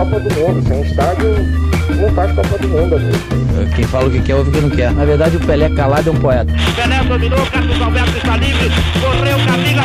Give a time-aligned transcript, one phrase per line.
[0.00, 0.66] Copa do Mundo.
[0.66, 1.28] Sem estádio,
[2.00, 3.18] não faz Copa do Mundo, amigo.
[3.76, 4.90] Quem fala o que quer, ouve o que não quer.
[4.94, 6.50] Na verdade, o Pelé calado é um poeta.
[6.74, 9.82] Pelé dominou, Carlos Alberto está livre, correu, Camila,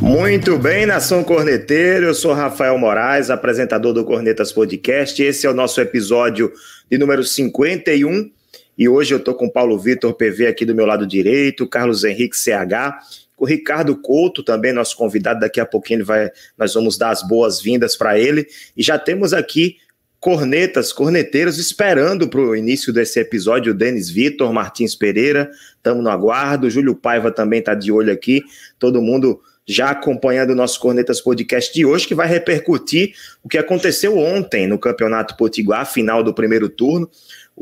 [0.00, 2.06] tirou, Muito bem, nação corneteiro.
[2.06, 5.22] Eu sou Rafael Moraes, apresentador do Cornetas Podcast.
[5.22, 6.52] Esse é o nosso episódio
[6.90, 8.28] de número 51.
[8.76, 12.36] E hoje eu estou com Paulo Vitor PV aqui do meu lado direito, Carlos Henrique
[12.36, 12.98] CH,
[13.40, 17.26] o Ricardo Couto também, nosso convidado, daqui a pouquinho ele vai, nós vamos dar as
[17.26, 18.46] boas-vindas para ele.
[18.76, 19.78] E já temos aqui
[20.20, 26.10] cornetas, corneteiros esperando para o início desse episódio, o Denis Vitor, Martins Pereira, estamos no
[26.10, 28.42] aguardo, Júlio Paiva também está de olho aqui,
[28.78, 33.56] todo mundo já acompanhando o nosso Cornetas Podcast de hoje, que vai repercutir o que
[33.56, 37.08] aconteceu ontem no Campeonato Potiguar, final do primeiro turno.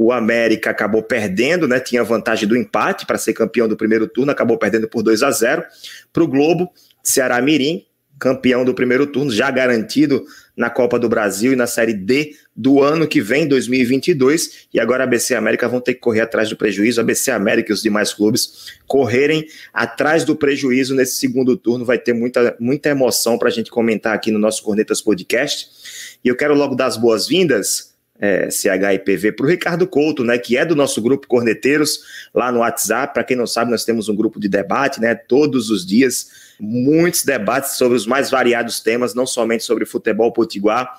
[0.00, 1.80] O América acabou perdendo, né?
[1.80, 5.30] Tinha vantagem do empate para ser campeão do primeiro turno, acabou perdendo por 2 a
[5.32, 5.64] 0
[6.12, 6.72] para o Globo.
[7.02, 7.84] Ceará Mirim,
[8.16, 10.24] campeão do primeiro turno, já garantido
[10.56, 14.68] na Copa do Brasil e na Série D do ano que vem, 2022.
[14.72, 17.00] E agora a BC América vão ter que correr atrás do prejuízo.
[17.00, 21.84] A BC América e os demais clubes correrem atrás do prejuízo nesse segundo turno.
[21.84, 26.18] Vai ter muita, muita emoção para a gente comentar aqui no nosso Cornetas Podcast.
[26.24, 30.56] E eu quero logo dar as boas-vindas é, CHIPV, para o Ricardo Couto, né, que
[30.56, 32.00] é do nosso grupo Corneteiros,
[32.34, 33.14] lá no WhatsApp.
[33.14, 37.24] Para quem não sabe, nós temos um grupo de debate, né, todos os dias, muitos
[37.24, 40.92] debates sobre os mais variados temas, não somente sobre futebol potiguar,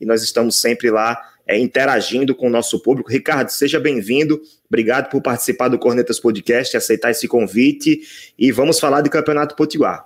[0.00, 3.10] e nós estamos sempre lá é, interagindo com o nosso público.
[3.10, 8.00] Ricardo, seja bem-vindo, obrigado por participar do Cornetas Podcast, aceitar esse convite,
[8.38, 10.04] e vamos falar de Campeonato Potiguar.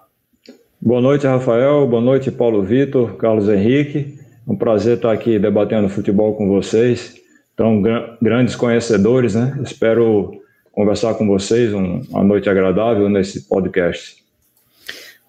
[0.80, 4.19] Boa noite, Rafael, boa noite, Paulo Vitor, Carlos Henrique.
[4.50, 7.14] Um prazer estar aqui debatendo futebol com vocês.
[7.54, 7.80] Então,
[8.20, 9.56] grandes conhecedores, né?
[9.62, 10.42] Espero
[10.72, 14.16] conversar com vocês um, uma noite agradável nesse podcast.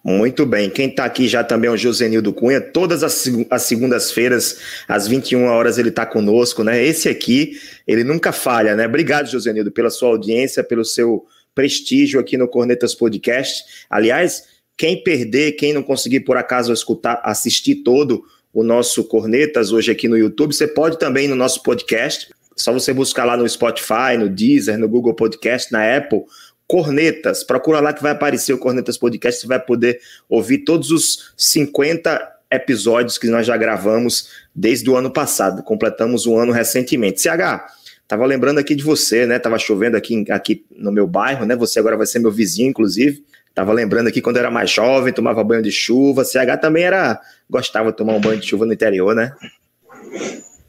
[0.02, 0.68] Muito bem.
[0.68, 2.60] Quem está aqui já também é o Josenildo Cunha.
[2.60, 4.58] Todas as, as segundas-feiras,
[4.88, 6.84] às 21 horas, ele está conosco, né?
[6.84, 7.52] Esse aqui,
[7.86, 8.88] ele nunca falha, né?
[8.88, 11.24] Obrigado, Josenildo, pela sua audiência, pelo seu
[11.54, 13.86] prestígio aqui no Cornetas Podcast.
[13.88, 19.90] Aliás, quem perder, quem não conseguir por acaso escutar, assistir todo o nosso Cornetas hoje
[19.90, 20.54] aqui no YouTube.
[20.54, 24.88] Você pode também no nosso podcast, só você buscar lá no Spotify, no Deezer, no
[24.88, 26.22] Google Podcast, na Apple,
[26.66, 27.42] Cornetas.
[27.42, 32.30] Procura lá que vai aparecer o Cornetas Podcast, você vai poder ouvir todos os 50
[32.50, 35.62] episódios que nós já gravamos desde o ano passado.
[35.62, 37.20] Completamos um ano recentemente.
[37.22, 37.64] CH,
[38.06, 39.38] tava lembrando aqui de você, né?
[39.38, 41.56] Tava chovendo aqui, aqui no meu bairro, né?
[41.56, 43.24] Você agora vai ser meu vizinho, inclusive.
[43.54, 46.24] Tava lembrando aqui quando eu era mais jovem, tomava banho de chuva.
[46.24, 49.32] CH também era gostava de tomar um banho de chuva no interior, né?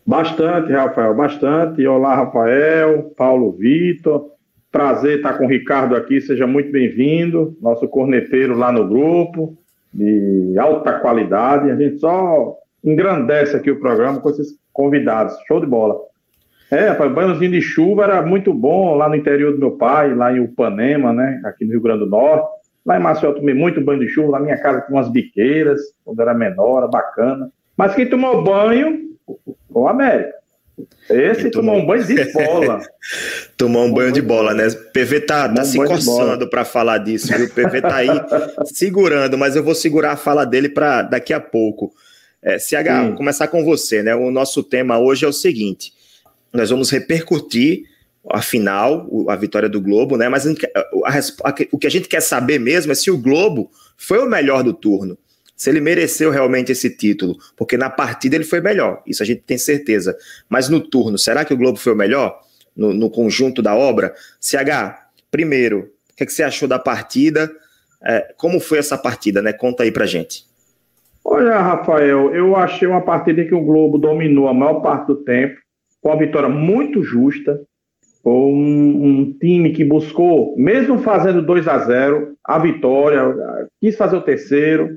[0.06, 1.86] Bastante, Rafael, bastante.
[1.88, 4.32] Olá, Rafael, Paulo Vitor.
[4.70, 7.56] Prazer estar com o Ricardo aqui, seja muito bem-vindo.
[7.62, 9.58] Nosso corneteiro lá no grupo,
[9.94, 11.72] de alta qualidade.
[11.72, 15.36] A gente só engrandece aqui o programa com esses convidados.
[15.48, 15.96] Show de bola.
[16.70, 20.34] É, rapaz, banhozinho de chuva era muito bom lá no interior do meu pai, lá
[20.34, 21.40] em Upanema, né?
[21.46, 22.50] Aqui no Rio Grande do Norte.
[22.86, 25.80] Lá em Maceió eu tomei muito banho de chuva, na minha casa tinha umas biqueiras,
[26.04, 27.50] quando era menor, era bacana.
[27.78, 30.34] Mas quem tomou banho foi o América.
[31.10, 31.76] Esse tomou...
[31.76, 32.82] tomou um banho de bola.
[33.56, 34.68] tomou um banho de bola, né?
[34.94, 37.46] PV tá, tá se coçando para falar disso, viu?
[37.46, 38.10] O PV tá aí
[38.66, 41.94] segurando, mas eu vou segurar a fala dele para daqui a pouco.
[42.42, 43.16] É, CH, Sim.
[43.16, 44.14] começar com você, né?
[44.16, 45.94] O nosso tema hoje é o seguinte:
[46.52, 47.84] nós vamos repercutir
[48.32, 50.30] a final, a vitória do Globo, né?
[50.30, 50.52] Mas a
[51.06, 54.30] a, a, o que a gente quer saber mesmo é se o Globo foi o
[54.30, 55.18] melhor do turno,
[55.56, 59.42] se ele mereceu realmente esse título, porque na partida ele foi melhor, isso a gente
[59.42, 60.18] tem certeza.
[60.50, 62.40] Mas no turno, será que o Globo foi o melhor?
[62.76, 64.14] No, no conjunto da obra?
[64.40, 64.98] CH,
[65.30, 67.52] primeiro, o que, é que você achou da partida?
[68.04, 69.54] É, como foi essa partida, né?
[69.54, 70.46] Conta aí pra gente.
[71.24, 75.58] Olha, Rafael, eu achei uma partida que o Globo dominou a maior parte do tempo,
[76.02, 77.62] com uma vitória muito justa,
[78.26, 83.36] um, um, time que buscou, mesmo fazendo 2 a 0 a vitória,
[83.82, 84.90] quis fazer o terceiro.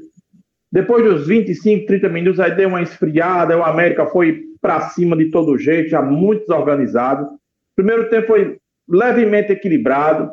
[0.71, 5.31] Depois dos 25, 30 minutos, aí deu uma esfriada, o América foi para cima de
[5.31, 7.29] todo jeito, já muito desorganizado.
[7.75, 8.59] primeiro tempo foi
[8.89, 10.31] levemente equilibrado,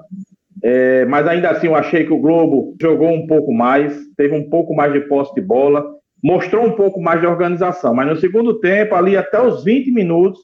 [0.63, 4.49] é, mas ainda assim eu achei que o Globo jogou um pouco mais, teve um
[4.49, 5.85] pouco mais de posse de bola,
[6.23, 7.93] mostrou um pouco mais de organização.
[7.93, 10.39] Mas no segundo tempo, ali até os 20 minutos,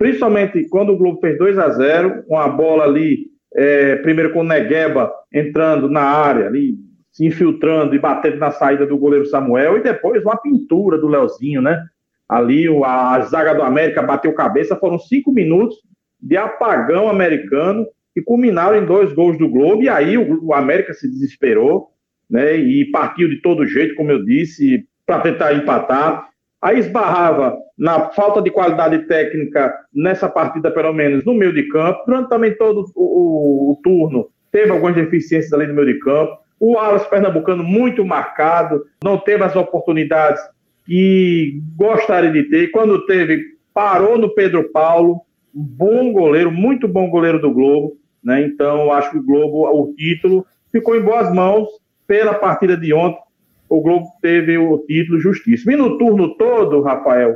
[0.00, 4.40] principalmente quando o Globo fez 2 a 0 com a bola ali, é, primeiro com
[4.40, 6.74] o Negueba entrando na área, ali,
[7.12, 11.60] se infiltrando e batendo na saída do goleiro Samuel, e depois uma pintura do Leozinho,
[11.60, 11.84] né?
[12.26, 15.76] Ali a, a zaga do América bateu cabeça, foram cinco minutos
[16.18, 20.94] de apagão americano que culminaram em dois gols do Globo, e aí o, o América
[20.94, 21.88] se desesperou,
[22.30, 22.56] né?
[22.56, 26.30] E partiu de todo jeito, como eu disse, para tentar empatar.
[26.62, 32.04] Aí esbarrava na falta de qualidade técnica nessa partida, pelo menos no meio de campo.
[32.06, 36.36] Durante também todo o, o, o turno, teve algumas deficiências ali no meio de campo.
[36.60, 40.42] O Alas Pernambucano muito marcado, não teve as oportunidades
[40.84, 42.70] que gostaria de ter.
[42.70, 43.42] Quando teve,
[43.72, 45.22] parou no Pedro Paulo,
[45.54, 47.96] bom goleiro, muito bom goleiro do Globo.
[48.22, 48.42] Né?
[48.42, 51.66] Então, acho que o Globo, o título, ficou em boas mãos
[52.06, 53.22] pela partida de ontem.
[53.70, 55.72] O Globo teve o título justíssimo.
[55.72, 57.34] E no turno todo, Rafael,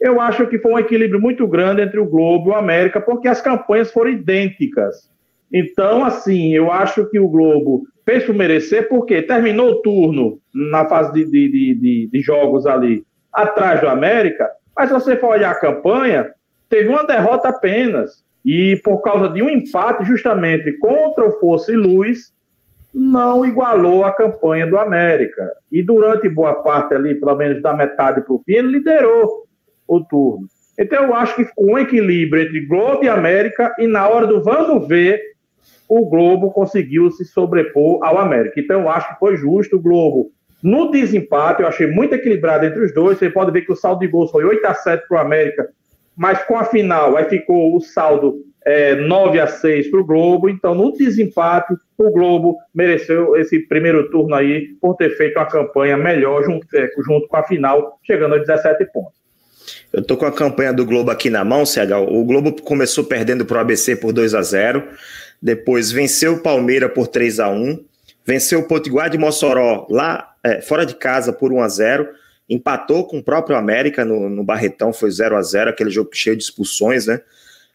[0.00, 3.28] eu acho que foi um equilíbrio muito grande entre o Globo e o América, porque
[3.28, 5.10] as campanhas foram idênticas.
[5.52, 10.86] Então, assim, eu acho que o Globo fez por merecer, porque terminou o turno na
[10.86, 15.50] fase de, de, de, de jogos ali atrás do América, mas se você for olhar
[15.50, 16.30] a campanha,
[16.68, 18.24] teve uma derrota apenas.
[18.44, 22.32] E por causa de um empate, justamente contra o Fosse Luz,
[22.94, 25.52] não igualou a campanha do América.
[25.70, 29.46] E durante boa parte ali, pelo menos da metade para o fim, ele liderou
[29.96, 30.46] o turno.
[30.78, 34.42] Então eu acho que ficou um equilíbrio entre Globo e América, e na hora do
[34.42, 35.20] vamos ver,
[35.88, 38.60] o Globo conseguiu se sobrepor ao América.
[38.60, 40.30] Então eu acho que foi justo o Globo.
[40.62, 43.18] No desempate, eu achei muito equilibrado entre os dois.
[43.18, 45.68] Você pode ver que o saldo de gols foi 8 a 7 para o América
[46.20, 50.50] mas com a final aí ficou o saldo é, 9 a 6 para o Globo.
[50.50, 55.96] Então, no desempate, o Globo mereceu esse primeiro turno aí por ter feito uma campanha
[55.96, 59.19] melhor junto, é, junto com a final, chegando a 17 pontos.
[59.92, 61.92] Eu tô com a campanha do Globo aqui na mão, CH.
[62.08, 64.84] O Globo começou perdendo para o ABC por 2 a 0
[65.42, 67.82] depois venceu o Palmeiras por 3 a 1
[68.26, 72.08] venceu o Potiguar de Mossoró lá é, fora de casa por 1 a 0
[72.48, 76.36] empatou com o próprio América no, no Barretão, foi 0 a 0 aquele jogo cheio
[76.36, 77.20] de expulsões, né?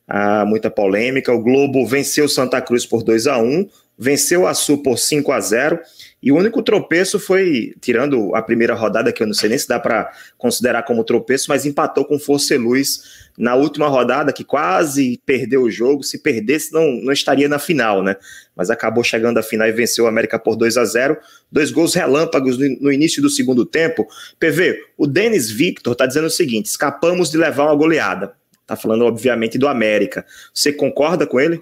[0.08, 1.34] Ah, muita polêmica.
[1.34, 3.68] O Globo venceu Santa Cruz por 2 a 1
[3.98, 5.80] venceu o Açu por 5 a 0
[6.26, 9.68] e o único tropeço foi, tirando a primeira rodada, que eu não sei nem se
[9.68, 14.44] dá para considerar como tropeço, mas empatou com Força e Luz na última rodada, que
[14.44, 16.04] quase perdeu o jogo.
[16.04, 18.16] Se perdesse, não, não estaria na final, né?
[18.56, 21.16] Mas acabou chegando à final e venceu o América por 2 a 0
[21.52, 24.08] Dois gols relâmpagos no, no início do segundo tempo.
[24.40, 28.34] PV, o Denis Victor está dizendo o seguinte: escapamos de levar uma goleada.
[28.66, 30.26] Tá falando, obviamente, do América.
[30.52, 31.62] Você concorda com ele?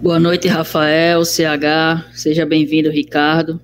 [0.00, 2.12] Boa noite, Rafael, CH.
[2.14, 3.60] Seja bem-vindo, Ricardo.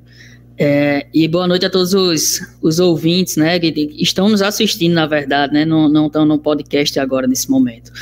[0.58, 3.68] É, e boa noite a todos os, os ouvintes, né, que
[4.00, 7.92] estão nos assistindo, na verdade, né, não, estão no podcast agora, nesse momento.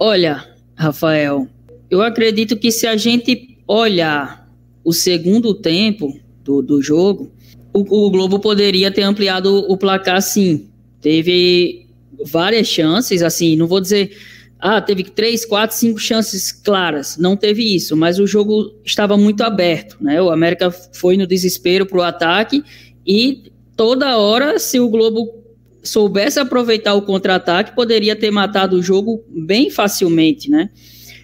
[0.00, 1.46] Olha, Rafael,
[1.88, 4.52] eu acredito que se a gente olhar
[4.82, 6.12] o segundo tempo
[6.42, 7.30] do, do jogo,
[7.72, 10.66] o, o Globo poderia ter ampliado o placar, sim.
[11.00, 11.86] Teve
[12.26, 14.10] várias chances, assim, não vou dizer
[14.58, 17.16] ah, teve três, quatro, cinco chances claras.
[17.18, 20.20] Não teve isso, mas o jogo estava muito aberto, né?
[20.22, 22.64] O América foi no desespero para o ataque
[23.06, 25.44] e toda hora, se o Globo
[25.82, 30.70] soubesse aproveitar o contra-ataque, poderia ter matado o jogo bem facilmente, né?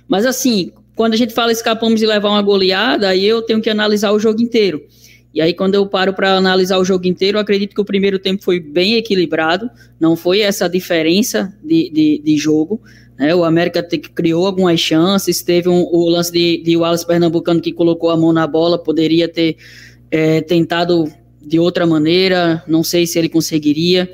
[0.06, 3.70] Mas assim, quando a gente fala escapamos de levar uma goleada, aí eu tenho que
[3.70, 4.82] analisar o jogo inteiro.
[5.32, 8.42] E aí, quando eu paro para analisar o jogo inteiro, acredito que o primeiro tempo
[8.42, 12.82] foi bem equilibrado, não foi essa diferença de, de, de jogo.
[13.20, 13.34] Né?
[13.34, 17.70] O América te, criou algumas chances, teve um, o lance de, de Wallace Pernambucano que
[17.70, 19.58] colocou a mão na bola, poderia ter
[20.10, 21.04] é, tentado
[21.38, 24.10] de outra maneira, não sei se ele conseguiria.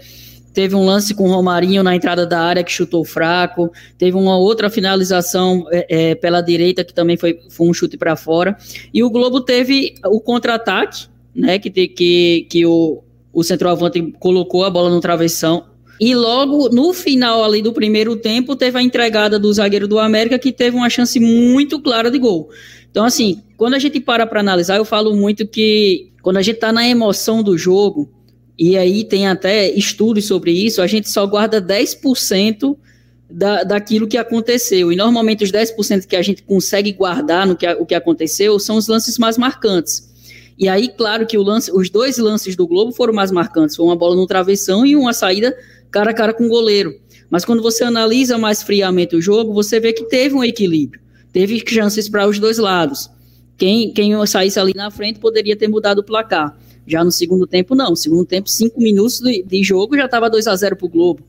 [0.53, 3.71] Teve um lance com o Romarinho na entrada da área que chutou fraco.
[3.97, 8.17] Teve uma outra finalização é, é, pela direita que também foi, foi um chute para
[8.17, 8.57] fora.
[8.93, 11.59] E o Globo teve o contra-ataque, né?
[11.59, 13.03] Que, que, que o,
[13.35, 18.55] o centroavante colocou a bola no travessão e logo no final ali do primeiro tempo
[18.55, 22.51] teve a entregada do zagueiro do América que teve uma chance muito clara de gol.
[22.91, 26.57] Então assim, quando a gente para para analisar, eu falo muito que quando a gente
[26.57, 28.11] está na emoção do jogo,
[28.59, 32.77] e aí tem até estudos sobre isso, a gente só guarda 10%
[33.31, 34.91] da, daquilo que aconteceu.
[34.91, 38.77] E normalmente os 10% que a gente consegue guardar no que, o que aconteceu são
[38.77, 40.15] os lances mais marcantes.
[40.59, 43.77] E aí, claro que lance, os dois lances do Globo foram mais marcantes.
[43.77, 45.55] Foi uma bola no travessão e uma saída
[45.91, 46.95] cara a cara com o goleiro.
[47.31, 51.01] Mas quando você analisa mais friamente o jogo, você vê que teve um equilíbrio.
[51.33, 53.11] Teve chances para os dois lados.
[53.59, 56.57] Quem, quem saísse ali na frente poderia ter mudado o placar.
[56.87, 57.91] Já no segundo tempo, não.
[57.91, 60.89] No segundo tempo, cinco minutos de, de jogo, já estava 2 a 0 para o
[60.89, 61.23] Globo.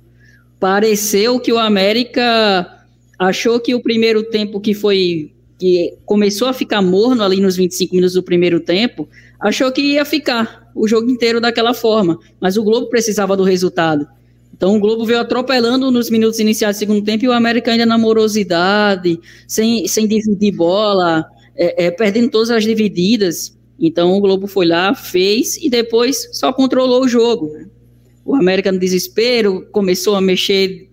[0.59, 2.85] Pareceu que o América
[3.17, 5.31] achou que o primeiro tempo que foi.
[5.57, 9.09] que começou a ficar morno ali nos 25 minutos do primeiro tempo,
[9.39, 12.19] achou que ia ficar o jogo inteiro daquela forma.
[12.39, 14.07] Mas o Globo precisava do resultado.
[14.57, 17.85] Então o Globo veio atropelando nos minutos iniciais do segundo tempo e o América ainda
[17.85, 21.23] na morosidade, sem, sem dividir bola,
[21.55, 23.55] é, é, perdendo todas as divididas.
[23.79, 27.51] Então o Globo foi lá, fez e depois só controlou o jogo.
[28.25, 30.89] O América no desespero começou a mexer,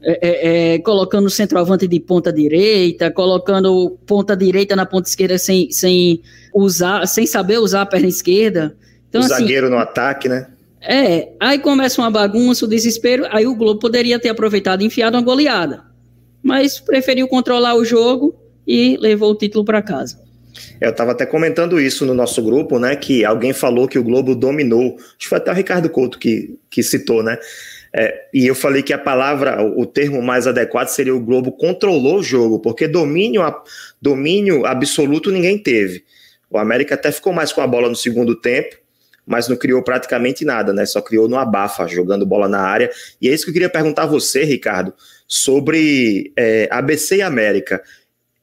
[0.00, 5.36] é, é, é, colocando o centroavante de ponta direita, colocando ponta direita na ponta esquerda
[5.36, 6.22] sem, sem
[6.54, 8.74] usar, sem saber usar a perna esquerda.
[9.06, 10.46] Então, o assim, zagueiro no ataque, né?
[10.86, 15.16] É, aí começa uma bagunça, o desespero, aí o Globo poderia ter aproveitado e enfiado
[15.16, 15.84] uma goleada.
[16.42, 20.24] Mas preferiu controlar o jogo e levou o título para casa.
[20.80, 22.94] Eu estava até comentando isso no nosso grupo, né?
[22.96, 24.96] Que alguém falou que o Globo dominou.
[24.96, 27.36] Acho que foi até o Ricardo Couto que, que citou, né?
[27.94, 32.18] É, e eu falei que a palavra, o termo mais adequado seria o Globo controlou
[32.18, 33.42] o jogo, porque domínio,
[34.00, 36.04] domínio absoluto ninguém teve.
[36.50, 38.76] O América até ficou mais com a bola no segundo tempo,
[39.26, 40.86] mas não criou praticamente nada, né?
[40.86, 42.90] Só criou no abafa, jogando bola na área.
[43.20, 44.94] E é isso que eu queria perguntar a você, Ricardo,
[45.26, 47.82] sobre é, ABC e América.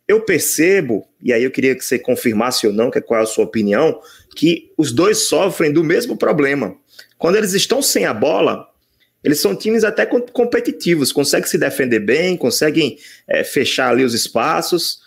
[0.06, 3.26] Eu percebo, e aí eu queria que você confirmasse ou não, que qual é a
[3.26, 4.02] sua opinião,
[4.36, 6.76] que os dois sofrem do mesmo problema.
[7.18, 8.68] Quando eles estão sem a bola,
[9.24, 15.00] eles são times até competitivos, conseguem se defender bem, conseguem é, fechar ali os espaços,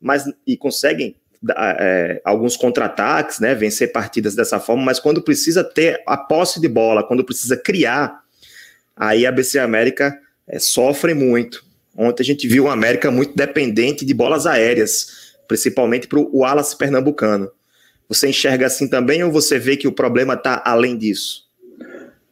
[0.00, 1.16] mas e conseguem
[1.56, 6.68] é, alguns contra-ataques, né, vencer partidas dessa forma, mas quando precisa ter a posse de
[6.68, 8.20] bola, quando precisa criar,
[8.96, 11.64] aí a BC América é, sofre muito.
[11.96, 16.76] Ontem a gente viu o América muito dependente de bolas aéreas, principalmente para o Wallace
[16.76, 17.50] pernambucano.
[18.08, 21.46] Você enxerga assim também ou você vê que o problema está além disso?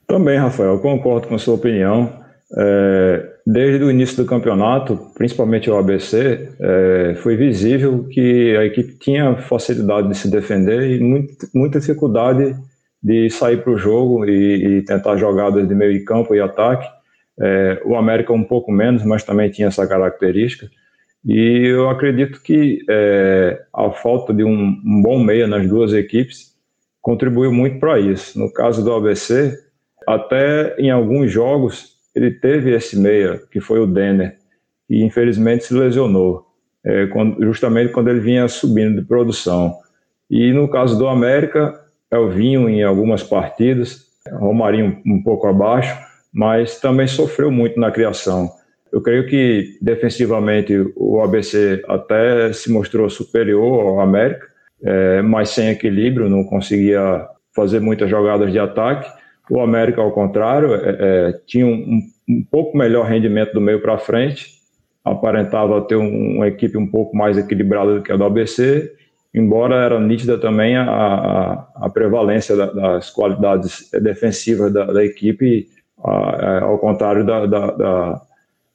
[0.06, 2.24] Também, Rafael, concordo com a sua opinião.
[2.56, 8.94] É, desde o início do campeonato, principalmente o ABC, é, foi visível que a equipe
[8.94, 12.56] tinha facilidade de se defender e muito, muita dificuldade
[13.00, 16.88] de sair para o jogo e, e, tentar jogadas de meio campo e ataque.
[17.38, 20.68] É, o América um pouco menos, mas também tinha essa característica.
[21.24, 26.52] E eu acredito que é, a falta de um, um, bom meia nas duas equipes
[27.00, 28.36] contribuiu muito para isso.
[28.36, 29.56] No caso do ABC,
[30.04, 34.36] até em alguns jogos ele teve esse meia, que foi o Denner,
[34.88, 36.46] e infelizmente se lesionou,
[36.82, 39.76] é, quando, justamente quando ele vinha subindo de produção.
[40.30, 41.78] E no caso do América,
[42.10, 45.94] Elvinho em algumas partidas, Romarinho um pouco abaixo,
[46.32, 48.50] mas também sofreu muito na criação.
[48.90, 54.46] Eu creio que defensivamente o ABC até se mostrou superior ao América,
[54.82, 59.10] é, mas sem equilíbrio, não conseguia fazer muitas jogadas de ataque.
[59.50, 63.96] O América, ao contrário, é, é, tinha um, um, pouco melhor rendimento do meio para
[63.98, 64.56] frente,
[65.04, 68.92] aparentava ter um, uma equipe um pouco mais equilibrada do que a do ABC,
[69.32, 75.68] embora era nítida também a, a, a prevalência da, das qualidades defensivas da, da equipe
[76.04, 78.22] é, ao contrário da, da, da,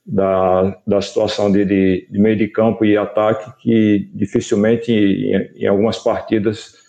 [0.05, 5.67] da, da situação de, de, de, meio de campo e ataque, que dificilmente em, em
[5.67, 6.80] algumas partidas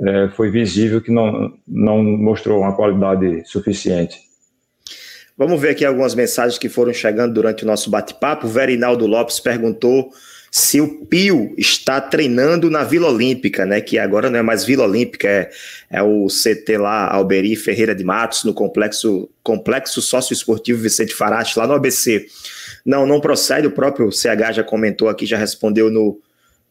[0.00, 4.18] é, foi visível que não, não mostrou uma qualidade suficiente.
[5.36, 8.46] Vamos ver aqui algumas mensagens que foram chegando durante o nosso bate-papo.
[8.46, 10.10] O Verinaldo Lopes perguntou
[10.50, 13.80] se o Pio está treinando na Vila Olímpica, né?
[13.80, 15.50] Que agora não é mais Vila Olímpica, é,
[15.90, 21.66] é o CT lá, Alberi Ferreira de Matos, no complexo, complexo Sócio-Esportivo Vicente Farache, lá
[21.66, 22.26] no ABC.
[22.84, 26.20] Não, não procede, o próprio CH já comentou aqui, já respondeu no,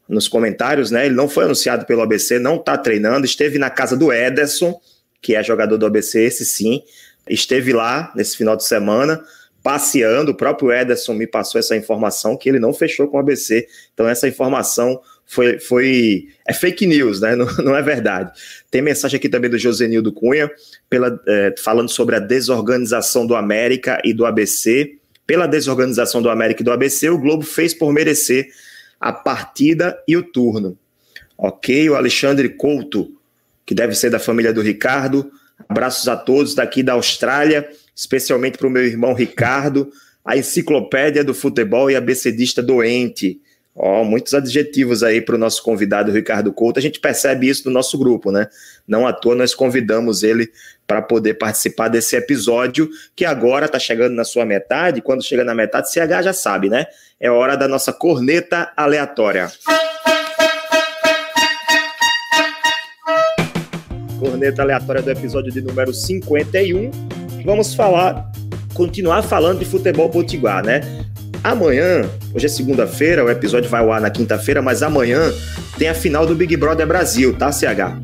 [0.08, 1.05] nos comentários, né?
[1.05, 4.79] Ele não foi anunciado pelo ABC, não está treinando, esteve na casa do Ederson,
[5.22, 6.84] que é jogador do ABC, esse sim,
[7.29, 9.24] esteve lá nesse final de semana
[9.63, 10.31] passeando.
[10.31, 13.67] O próprio Ederson me passou essa informação que ele não fechou com o ABC.
[13.93, 17.36] Então, essa informação foi, foi é fake news, né?
[17.38, 18.31] Não, não é verdade.
[18.70, 20.51] Tem mensagem aqui também do Josenildo Cunha,
[20.89, 24.98] pela, é, falando sobre a desorganização do América e do ABC.
[25.25, 28.50] Pela desorganização do América e do ABC, o Globo fez por merecer
[29.01, 30.77] a partida e o turno.
[31.38, 33.20] Ok, o Alexandre Couto,
[33.65, 35.31] que deve ser da família do Ricardo.
[35.67, 39.91] Abraços a todos daqui da Austrália especialmente para o meu irmão Ricardo,
[40.24, 43.39] a enciclopédia do futebol e a becedista doente.
[43.75, 46.80] Ó, oh, muitos adjetivos aí para o nosso convidado Ricardo Couto.
[46.80, 48.48] A gente percebe isso no nosso grupo, né?
[48.88, 50.51] Não à toa nós convidamos ele
[50.86, 55.01] para poder participar desse episódio, que agora está chegando na sua metade.
[55.01, 56.86] Quando chega na metade, CH já sabe, né?
[57.20, 59.50] É hora da nossa corneta aleatória.
[64.20, 66.92] Corneta aleatória do episódio de número 51
[67.44, 68.32] vamos falar,
[68.74, 70.82] continuar falando de futebol potiguar, né?
[71.43, 75.33] Amanhã, hoje é segunda-feira, o episódio vai ao ar na quinta-feira, mas amanhã
[75.77, 77.98] tem a final do Big Brother Brasil, tá, CH?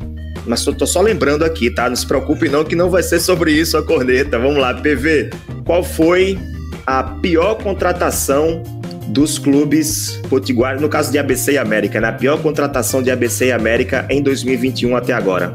[0.44, 1.88] Mas tô, só lembrando aqui, tá?
[1.88, 4.38] Não se preocupe não que não vai ser sobre isso a corneta.
[4.38, 5.30] Vamos lá, PV.
[5.64, 6.38] Qual foi
[6.86, 8.62] a pior contratação
[9.08, 13.52] dos clubes potiguares, no caso de ABC e América, na pior contratação de ABC e
[13.52, 15.54] América em 2021 até agora?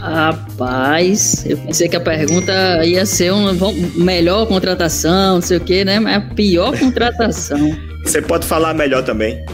[0.00, 2.52] Rapaz, eu pensei que a pergunta
[2.84, 3.52] ia ser uma
[3.96, 5.98] melhor contratação, não sei o que, né?
[5.98, 7.76] Mas a pior contratação.
[8.04, 9.44] Você pode falar melhor também.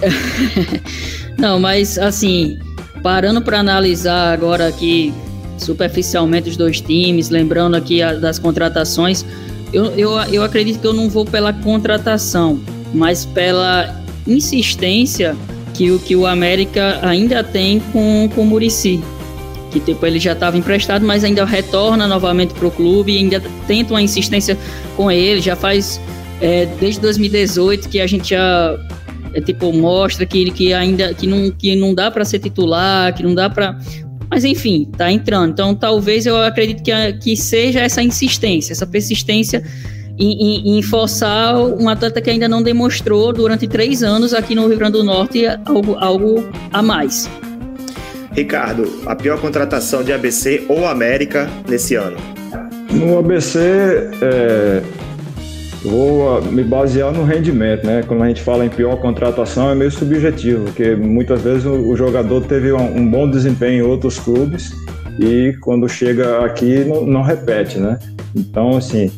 [1.38, 2.58] não, mas assim,
[3.02, 5.12] parando para analisar agora aqui
[5.58, 9.24] superficialmente os dois times, lembrando aqui a, das contratações,
[9.72, 12.60] eu, eu, eu acredito que eu não vou pela contratação,
[12.94, 15.36] mas pela insistência
[15.74, 19.00] que o, que o América ainda tem com, com o Murici.
[19.80, 23.92] Que tipo, ele já estava emprestado, mas ainda retorna novamente para o clube ainda tenta
[23.92, 24.56] uma insistência
[24.96, 25.42] com ele.
[25.42, 26.00] Já faz
[26.40, 28.78] é, desde 2018 que a gente já
[29.34, 33.22] é, tipo mostra que, que ainda que não, que não dá para ser titular, que
[33.22, 33.78] não dá para
[34.30, 35.52] mas enfim, tá entrando.
[35.52, 39.62] Então talvez eu acredito que, que seja essa insistência, essa persistência
[40.18, 44.66] em, em, em, forçar um atleta que ainda não demonstrou durante três anos aqui no
[44.66, 47.28] Rio Grande do Norte algo, algo a mais.
[48.36, 52.18] Ricardo, a pior contratação de ABC ou América nesse ano?
[52.90, 53.58] No ABC,
[54.20, 54.82] é,
[55.82, 58.04] vou me basear no rendimento, né?
[58.06, 62.42] Quando a gente fala em pior contratação é meio subjetivo, porque muitas vezes o, jogador
[62.42, 64.70] teve um, bom desempenho em outros clubes
[65.18, 67.98] e quando chega aqui não, não repete, né?
[68.34, 69.10] Então, assim,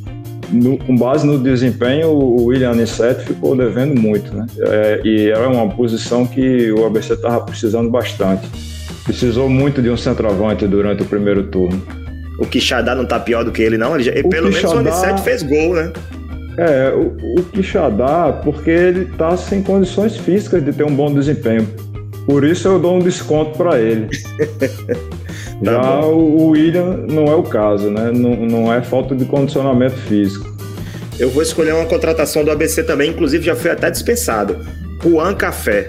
[0.48, 4.46] no, com base no desempenho, o William Anicete ficou devendo muito, né?
[4.60, 8.67] É, e era uma posição que o ABC estava precisando bastante.
[9.08, 11.82] Precisou muito de um centroavante durante o primeiro turno.
[12.38, 13.94] O Quixadá não tá pior do que ele, não?
[13.94, 14.74] Ele já, pelo Quixadá...
[14.74, 15.90] menos o Anicete fez gol, né?
[16.58, 21.66] É, o, o Quixadá, porque ele está sem condições físicas de ter um bom desempenho.
[22.26, 24.08] Por isso eu dou um desconto para ele.
[25.64, 26.12] tá Já bom.
[26.12, 28.12] o William não é o caso, né?
[28.12, 30.54] Não, não é falta de condicionamento físico.
[31.18, 34.58] Eu vou escolher uma contratação do ABC também, inclusive já foi até dispensado.
[35.02, 35.86] Juan Café.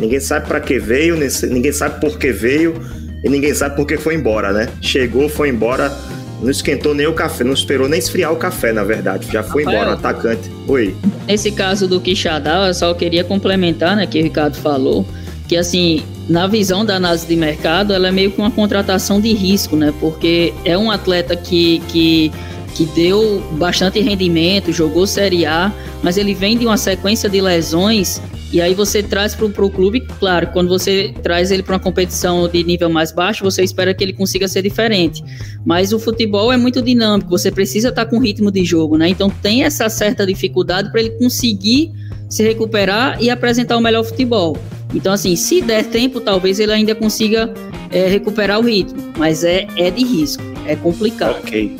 [0.00, 2.74] Ninguém sabe para que veio, ninguém sabe por que veio
[3.22, 4.68] e ninguém sabe por que foi embora, né?
[4.80, 5.94] Chegou, foi embora
[6.40, 9.28] não esquentou nem o café, não esperou nem esfriar o café, na verdade.
[9.30, 10.50] Já foi Rafael, embora, atacante.
[10.66, 10.96] Oi.
[11.26, 15.06] Nesse caso do Quixadá, eu só queria complementar, né, que o Ricardo falou,
[15.46, 19.34] que assim, na visão da análise de mercado, ela é meio que uma contratação de
[19.34, 19.92] risco, né?
[20.00, 22.32] Porque é um atleta que, que,
[22.74, 25.70] que deu bastante rendimento, jogou Série A,
[26.02, 30.00] mas ele vem de uma sequência de lesões e aí você traz para o clube,
[30.18, 34.02] claro, quando você traz ele para uma competição de nível mais baixo, você espera que
[34.02, 35.22] ele consiga ser diferente.
[35.64, 39.08] Mas o futebol é muito dinâmico, você precisa estar tá com ritmo de jogo, né?
[39.08, 41.92] Então tem essa certa dificuldade para ele conseguir
[42.28, 44.56] se recuperar e apresentar o melhor futebol.
[44.92, 47.52] Então, assim, se der tempo, talvez ele ainda consiga
[47.90, 51.36] é, recuperar o ritmo, mas é, é de risco, é complicado.
[51.38, 51.76] Ok.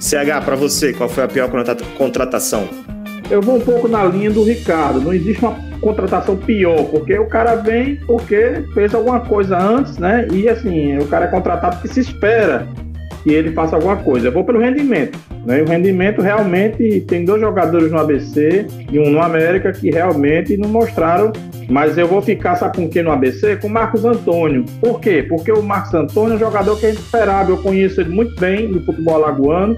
[0.00, 1.50] CH, para você, qual foi a pior
[1.98, 2.68] contratação?
[3.30, 5.00] Eu vou um pouco na linha do Ricardo.
[5.00, 5.52] Não existe uma
[5.84, 10.26] contratação pior, porque o cara vem porque fez alguma coisa antes, né?
[10.32, 12.66] E assim, o cara é contratado porque se espera
[13.22, 14.28] que ele faça alguma coisa.
[14.28, 15.18] Eu vou pelo rendimento.
[15.46, 15.62] Né?
[15.62, 20.68] O rendimento realmente tem dois jogadores no ABC e um no América que realmente não
[20.68, 21.32] mostraram.
[21.68, 23.56] Mas eu vou ficar, sabe com quem no ABC?
[23.56, 24.64] Com o Marcos Antônio.
[24.80, 25.24] Por quê?
[25.26, 27.50] Porque o Marcos Antônio é um jogador que gente esperava.
[27.50, 29.76] Eu conheço ele muito bem no futebol alagoano.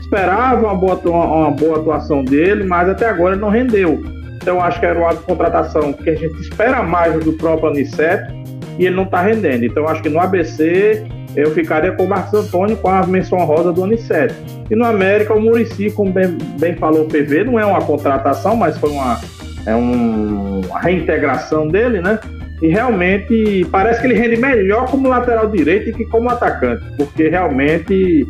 [0.00, 4.02] Esperava uma boa, uma boa atuação dele, mas até agora não rendeu.
[4.40, 8.32] Então acho que era uma contratação que a gente espera mais do próprio Aniceto
[8.78, 9.64] e ele não está rendendo.
[9.64, 11.04] Então acho que no ABC
[11.36, 14.34] eu ficaria com o Marcos Antônio com a menção rosa do Aniceto.
[14.70, 18.56] E no América o Murici, como bem, bem falou o PV, não é uma contratação,
[18.56, 19.20] mas foi uma,
[19.66, 22.18] é um, uma reintegração dele, né?
[22.62, 28.26] E realmente parece que ele rende melhor como lateral direito que como atacante, porque realmente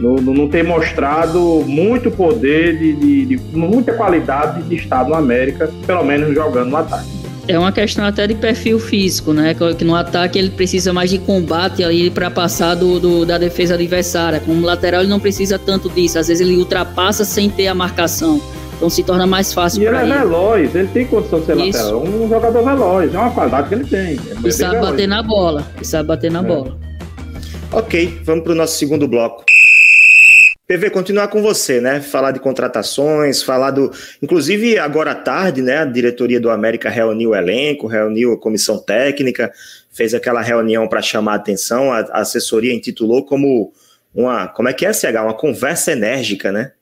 [0.00, 5.70] não, não tem mostrado muito poder, de, de, de, muita qualidade de estado no América,
[5.86, 7.08] pelo menos jogando no ataque.
[7.48, 9.56] É uma questão até de perfil físico, né?
[9.76, 13.74] Que no ataque ele precisa mais de combate aí para passar do, do, da defesa
[13.74, 14.38] adversária.
[14.38, 16.18] Como lateral ele não precisa tanto disso.
[16.18, 18.38] Às vezes ele ultrapassa sem ter a marcação.
[18.76, 20.10] Então se torna mais fácil para ele.
[20.10, 21.78] E ele é veloz, ele tem condição de ser Isso.
[21.78, 22.04] lateral.
[22.04, 24.20] Um jogador veloz, é uma qualidade que ele tem.
[24.44, 24.90] É e sabe veloz.
[24.90, 25.66] bater na bola.
[25.80, 26.42] E sabe bater na é.
[26.42, 26.76] bola.
[27.72, 29.44] Ok, vamos para o nosso segundo bloco.
[30.68, 31.98] PV, continuar com você, né?
[31.98, 33.90] Falar de contratações, falar do.
[34.22, 35.78] Inclusive, agora à tarde, né?
[35.78, 39.50] A diretoria do América reuniu o elenco, reuniu a comissão técnica,
[39.90, 41.90] fez aquela reunião para chamar a atenção.
[41.90, 43.72] A, assessoria intitulou como
[44.14, 44.46] uma.
[44.48, 45.22] Como é que é, CH?
[45.22, 46.72] Uma conversa enérgica, né?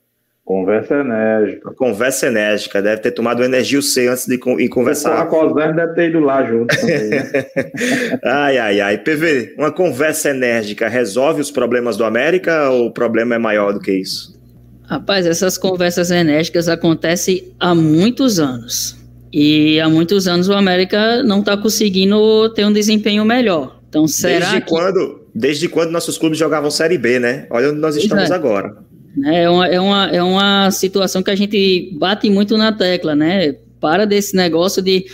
[0.47, 1.75] Conversa enérgica.
[1.75, 2.81] Conversa enérgica.
[2.81, 5.21] Deve ter tomado energia C antes de ir conversar.
[5.21, 7.11] A Cosner deve ter ido lá junto também.
[7.11, 7.33] Né?
[8.23, 8.99] ai, ai, ai.
[8.99, 13.81] PV, uma conversa enérgica resolve os problemas do América ou o problema é maior do
[13.81, 14.41] que isso?
[14.85, 18.97] Rapaz, essas conversas enérgicas acontecem há muitos anos.
[19.33, 23.81] E há muitos anos o América não está conseguindo ter um desempenho melhor.
[23.89, 24.69] Então, será desde que...
[24.69, 27.47] quando Desde quando nossos clubes jogavam Série B, né?
[27.51, 28.35] Olha onde nós estamos é.
[28.35, 28.75] agora.
[29.25, 33.55] É uma, é, uma, é uma situação que a gente bate muito na tecla, né?
[33.81, 35.07] Para desse negócio de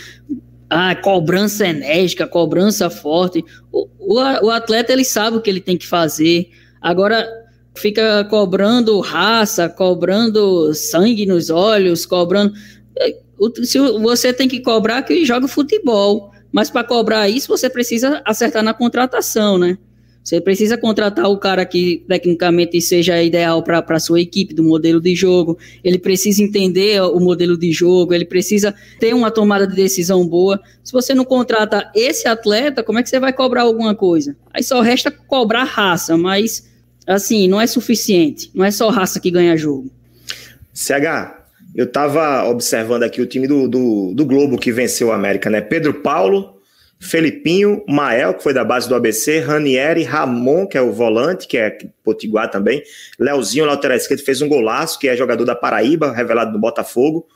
[0.69, 3.43] ah, cobrança enérgica, cobrança forte.
[3.71, 6.49] O, o, o atleta ele sabe o que ele tem que fazer.
[6.81, 7.27] Agora,
[7.75, 12.53] fica cobrando raça, cobrando sangue nos olhos, cobrando.
[12.97, 13.15] É,
[13.63, 18.63] se você tem que cobrar que joga futebol, mas para cobrar isso você precisa acertar
[18.63, 19.77] na contratação, né?
[20.23, 25.01] Você precisa contratar o cara que tecnicamente seja ideal para a sua equipe, do modelo
[25.01, 25.57] de jogo.
[25.83, 30.61] Ele precisa entender o modelo de jogo, ele precisa ter uma tomada de decisão boa.
[30.81, 34.35] Se você não contrata esse atleta, como é que você vai cobrar alguma coisa?
[34.53, 36.71] Aí só resta cobrar raça, mas
[37.05, 38.49] assim, não é suficiente.
[38.53, 39.91] Não é só raça que ganha jogo.
[40.73, 41.43] CH,
[41.75, 45.59] eu estava observando aqui o time do, do, do Globo que venceu o América, né?
[45.59, 46.52] Pedro Paulo,
[47.03, 51.57] Felipinho, Mael, que foi da base do ABC, Ranieri, Ramon, que é o volante, que
[51.57, 52.81] é potiguar também,
[53.19, 57.27] Leozinho, lateral esquerdo, fez um golaço, que é jogador da Paraíba, revelado no Botafogo,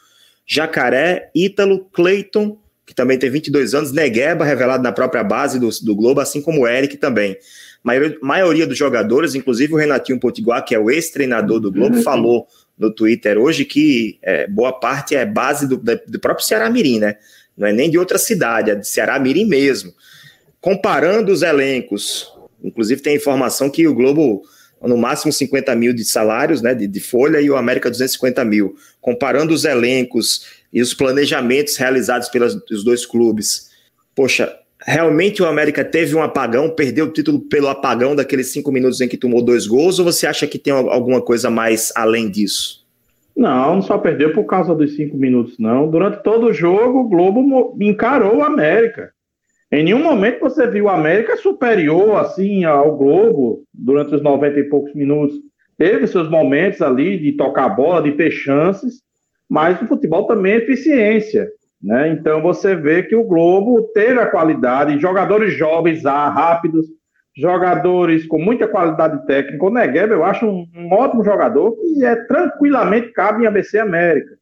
[0.46, 5.96] Jacaré, Ítalo, Cleiton, que também tem 22 anos, Negueba, revelado na própria base do, do
[5.96, 7.38] Globo, assim como o Eric também.
[7.86, 12.04] A maioria dos jogadores, inclusive o Renatinho Potiguar, que é o ex-treinador do Globo, uhum.
[12.04, 17.00] falou no Twitter hoje que é, boa parte é base do, do próprio Ceará Mirim,
[17.00, 17.18] né?
[17.58, 19.94] Não é nem de outra cidade, é de Ceará Mirim mesmo.
[20.62, 22.32] Comparando os elencos,
[22.64, 24.44] inclusive tem informação que o Globo,
[24.82, 28.76] no máximo 50 mil de salários, né, de, de folha, e o América 250 mil.
[29.02, 33.72] Comparando os elencos e os planejamentos realizados pelos dois clubes.
[34.14, 39.02] Poxa, realmente o América teve um apagão, perdeu o título pelo apagão daqueles cinco minutos
[39.02, 42.87] em que tomou dois gols, ou você acha que tem alguma coisa mais além disso?
[43.38, 45.88] Não, não só perdeu por causa dos cinco minutos, não.
[45.90, 49.12] Durante todo o jogo, o Globo encarou o América.
[49.72, 54.64] Em nenhum momento você viu o América superior assim ao Globo durante os 90 e
[54.64, 55.36] poucos minutos.
[55.78, 59.02] Teve seus momentos ali de tocar a bola, de ter chances,
[59.48, 61.48] mas o futebol também é eficiência.
[61.82, 62.10] Né?
[62.10, 66.88] Então você vê que o Globo teve a qualidade, jogadores jovens, rápidos,
[67.38, 69.64] jogadores com muita qualidade técnica.
[69.64, 74.36] O Negueba eu acho um, um, ótimo jogador e é tranquilamente cabe em ABC América.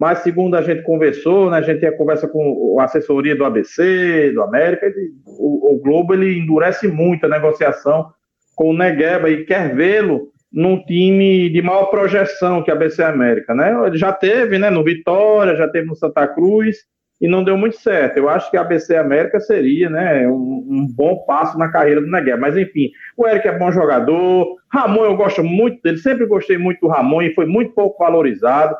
[0.00, 4.30] Mas segundo a gente conversou, né, a gente tinha conversa com a assessoria do ABC,
[4.32, 8.10] do América, ele, o, o, Globo ele endurece muito a negociação
[8.54, 13.54] com o Negueba e quer vê-lo num time de maior projeção que a ABC América,
[13.54, 13.74] né?
[13.86, 16.78] Ele já teve, né, no Vitória, já teve no Santa Cruz,
[17.20, 18.16] e não deu muito certo.
[18.16, 22.10] Eu acho que a ABC América seria né, um, um bom passo na carreira do
[22.10, 22.38] Negueba.
[22.38, 26.80] Mas enfim, o Eric é bom jogador, Ramon eu gosto muito dele, sempre gostei muito
[26.80, 28.76] do Ramon e foi muito pouco valorizado.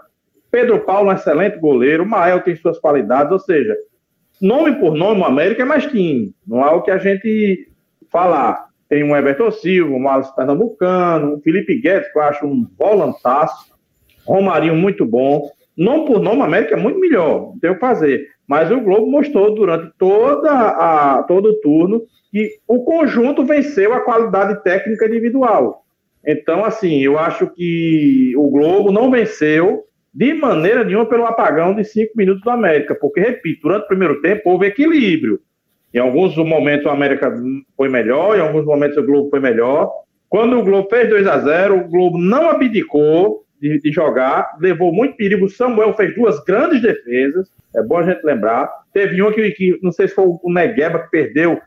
[0.50, 3.76] Pedro Paulo, um excelente goleiro, o Mael tem suas qualidades, ou seja,
[4.40, 7.68] nome por nome, o América é mais time, não é o que a gente
[8.10, 8.68] falar.
[8.88, 13.74] Tem um Everton Silva, um Alisson Pernambucano, o Felipe Guedes, que eu acho um volantaço,
[14.26, 15.50] Romarinho muito bom.
[15.78, 18.26] Nome por nome, a América é muito melhor, não tem o que fazer.
[18.48, 24.00] Mas o Globo mostrou durante toda a, todo o turno que o conjunto venceu a
[24.00, 25.84] qualidade técnica individual.
[26.26, 31.84] Então, assim, eu acho que o Globo não venceu de maneira nenhuma pelo apagão de
[31.84, 35.38] cinco minutos do América, porque, repito, durante o primeiro tempo houve equilíbrio.
[35.94, 37.32] Em alguns momentos o América
[37.76, 39.92] foi melhor, em alguns momentos o Globo foi melhor.
[40.28, 44.92] Quando o Globo fez 2 a 0 o Globo não abdicou, de, de, jogar, levou
[44.92, 45.48] muito perigo.
[45.48, 48.70] Samuel fez duas grandes defesas, é bom a gente lembrar.
[48.92, 51.60] Teve um que, que não sei se foi o Negueba que perdeu,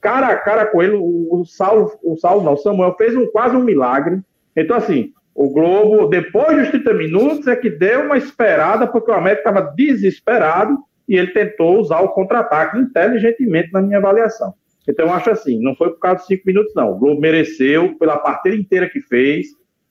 [0.00, 3.26] cara a cara com ele, o, o Saulo, o Saulo não, o Samuel fez um,
[3.26, 4.20] quase um milagre.
[4.56, 9.14] Então, assim, o Globo, depois dos 30 minutos, é que deu uma esperada, porque o
[9.14, 10.76] América estava desesperado
[11.08, 14.52] e ele tentou usar o contra-ataque inteligentemente na minha avaliação.
[14.88, 16.92] Então, eu acho assim, não foi por causa dos cinco minutos, não.
[16.92, 19.48] O Globo mereceu, pela partida inteira que fez,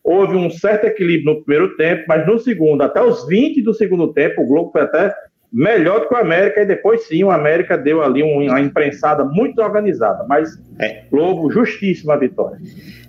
[0.08, 4.14] houve um certo equilíbrio no primeiro tempo, mas no segundo, até os 20 do segundo
[4.14, 5.14] tempo, o Globo foi até
[5.52, 9.62] melhor do que o América, e depois sim o América deu ali uma imprensada muito
[9.62, 11.04] organizada, mas é.
[11.12, 12.58] Globo, justíssima vitória.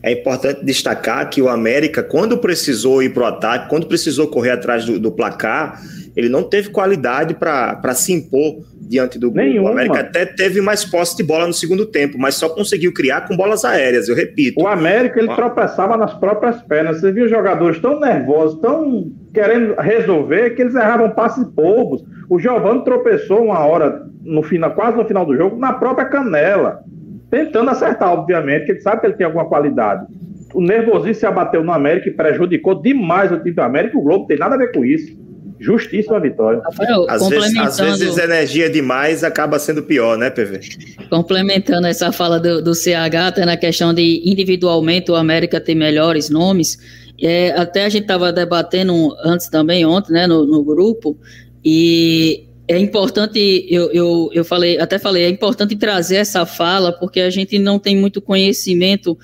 [0.03, 4.51] É importante destacar que o América, quando precisou ir para o ataque, quando precisou correr
[4.51, 5.81] atrás do, do placar,
[6.17, 9.69] ele não teve qualidade para se impor diante do Nenhuma.
[9.69, 13.29] O América até teve mais posse de bola no segundo tempo, mas só conseguiu criar
[13.29, 14.63] com bolas aéreas, eu repito.
[14.63, 17.01] O América ele tropeçava nas próprias pernas.
[17.01, 22.03] Você viu os jogadores tão nervosos, tão querendo resolver, que eles erravam passes bobos.
[22.29, 26.81] O Giovanni tropeçou uma hora, no final, quase no final do jogo, na própria canela.
[27.31, 30.07] Tentando acertar, obviamente, que ele sabe que ele tem alguma qualidade.
[30.55, 33.99] o nervosismo se abateu no América e prejudicou demais o time do América.
[33.99, 35.28] O Globo tem nada a ver com isso.
[35.61, 36.61] Justíssima vitória.
[36.65, 40.61] Rafael, às, vezes, às vezes energia demais acaba sendo pior, né, PV?
[41.11, 46.31] Complementando essa fala do, do CH, até na questão de individualmente o América ter melhores
[46.31, 46.79] nomes,
[47.21, 51.19] é, até a gente estava debatendo antes também, ontem, né, no, no grupo,
[51.65, 57.21] e é importante, eu, eu, eu falei, até falei, é importante trazer essa fala, porque
[57.21, 59.19] a gente não tem muito conhecimento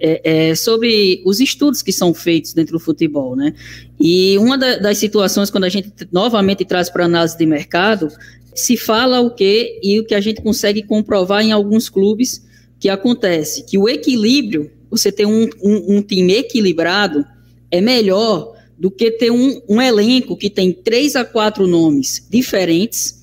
[0.00, 3.54] é, é, sobre os estudos que são feitos dentro do futebol, né?
[4.00, 8.08] E uma da, das situações, quando a gente novamente traz para análise de mercado,
[8.54, 12.44] se fala o quê e o que a gente consegue comprovar em alguns clubes
[12.78, 17.24] que acontece, que o equilíbrio, você ter um, um, um time equilibrado,
[17.70, 23.20] é melhor do que ter um, um elenco que tem três a quatro nomes diferentes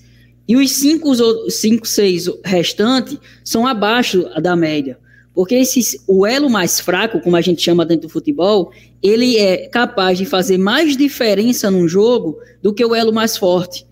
[0.48, 1.12] e os cinco,
[1.50, 4.98] cinco seis restantes são abaixo da média.
[5.38, 8.72] Porque esse, o elo mais fraco, como a gente chama dentro do futebol,
[9.04, 13.86] ele é capaz de fazer mais diferença num jogo do que o elo mais forte.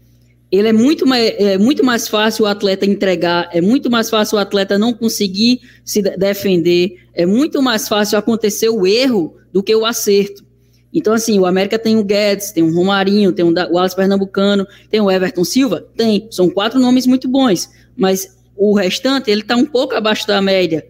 [0.52, 4.38] Ele é muito, mais, é muito mais fácil o atleta entregar, é muito mais fácil
[4.38, 9.76] o atleta não conseguir se defender, é muito mais fácil acontecer o erro do que
[9.76, 10.44] o acerto.
[10.92, 15.00] Então, assim, o América tem o Guedes, tem o Romarinho, tem o Wallace Pernambucano, tem
[15.00, 15.86] o Everton Silva?
[15.96, 16.28] Tem.
[16.32, 17.70] São quatro nomes muito bons.
[17.96, 20.84] Mas o restante, ele está um pouco abaixo da média.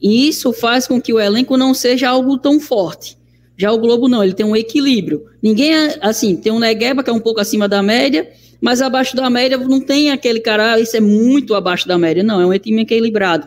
[0.00, 3.18] E isso faz com que o elenco não seja algo tão forte.
[3.56, 5.26] Já o Globo não, ele tem um equilíbrio.
[5.42, 9.28] Ninguém, assim, tem um Negueba que é um pouco acima da média, mas abaixo da
[9.28, 12.22] média não tem aquele cara, ah, isso é muito abaixo da média.
[12.22, 13.46] Não, é um time equilibrado.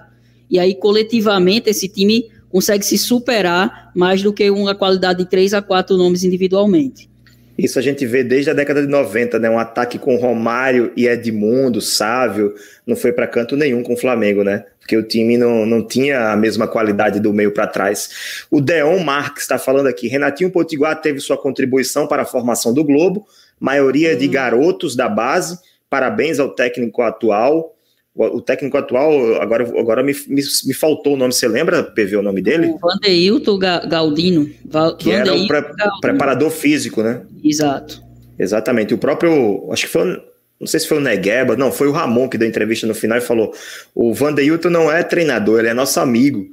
[0.50, 5.52] E aí, coletivamente, esse time consegue se superar mais do que uma qualidade de três
[5.52, 7.10] a quatro nomes individualmente.
[7.58, 9.50] Isso a gente vê desde a década de 90, né?
[9.50, 14.44] Um ataque com Romário e Edmundo, Sávio, não foi para canto nenhum com o Flamengo,
[14.44, 14.66] né?
[14.80, 18.46] Porque o time não, não tinha a mesma qualidade do meio para trás.
[18.50, 22.84] O Deon Marques está falando aqui: Renatinho Potiguar teve sua contribuição para a formação do
[22.84, 23.26] Globo,
[23.60, 24.18] maioria hum.
[24.18, 25.60] de garotos da base.
[25.90, 27.73] Parabéns ao técnico atual.
[28.16, 32.22] O, técnico atual, agora, agora me, me, me, faltou o nome, você lembra, PV, o
[32.22, 32.68] nome dele?
[32.68, 34.48] O Vandeilton Galdino.
[34.66, 35.64] Val, que era o pre,
[36.00, 37.24] preparador físico, né?
[37.44, 38.04] Exato.
[38.38, 38.94] Exatamente.
[38.94, 40.22] O próprio, acho que foi,
[40.60, 43.18] não sei se foi o Negueba, não, foi o Ramon que deu entrevista no final
[43.18, 43.52] e falou:
[43.96, 46.46] o Vandeilton não é treinador, ele é nosso amigo.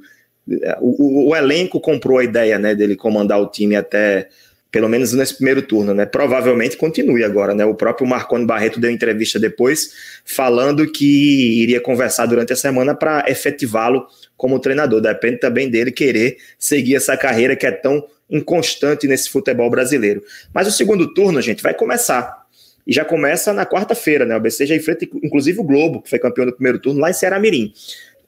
[0.81, 4.27] O, o, o elenco comprou a ideia né, dele comandar o time até
[4.71, 6.05] pelo menos nesse primeiro turno, né?
[6.05, 7.65] Provavelmente continue agora, né?
[7.65, 13.25] O próprio Marconi Barreto deu entrevista depois falando que iria conversar durante a semana para
[13.27, 14.07] efetivá-lo
[14.37, 15.01] como treinador.
[15.01, 20.23] Depende também dele querer seguir essa carreira que é tão inconstante nesse futebol brasileiro.
[20.53, 22.41] Mas o segundo turno, gente, vai começar.
[22.87, 24.33] E já começa na quarta-feira, né?
[24.33, 27.13] O ABC já enfrenta, inclusive, o Globo, que foi campeão do primeiro turno, lá em
[27.13, 27.73] Ceará Mirim.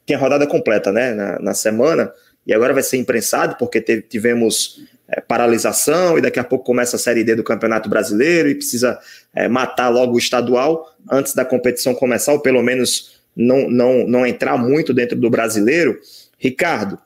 [0.06, 1.14] Tem a rodada completa, né?
[1.14, 2.12] Na, na semana.
[2.46, 6.96] E agora vai ser imprensado, porque teve, tivemos é, paralisação e daqui a pouco começa
[6.96, 9.00] a Série D do Campeonato Brasileiro e precisa
[9.34, 14.26] é, matar logo o estadual antes da competição começar, ou pelo menos não, não, não
[14.26, 16.00] entrar muito dentro do brasileiro.
[16.38, 16.98] Ricardo,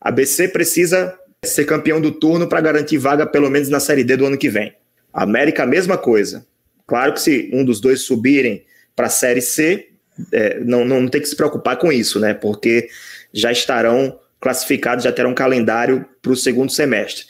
[0.00, 4.16] a BC precisa ser campeão do turno para garantir vaga pelo menos na Série D
[4.16, 4.74] do ano que vem.
[5.12, 6.46] América, mesma coisa.
[6.86, 9.88] Claro que se um dos dois subirem para a Série C,
[10.32, 12.34] é, não, não tem que se preocupar com isso, né?
[12.34, 12.88] Porque
[13.32, 17.24] já estarão classificados já terão calendário para o segundo semestre.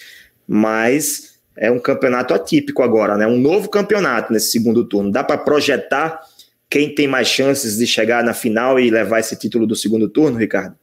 [0.49, 3.27] Mas é um campeonato atípico agora, né?
[3.27, 5.13] Um novo campeonato nesse segundo turno.
[5.13, 6.21] Dá para projetar
[6.71, 10.39] quem tem mais chances de chegar na final e levar esse título do segundo turno,
[10.39, 10.75] Ricardo?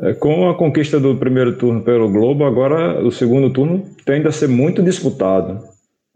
[0.00, 4.32] É, com a conquista do primeiro turno pelo Globo, agora o segundo turno tende a
[4.32, 5.60] ser muito disputado.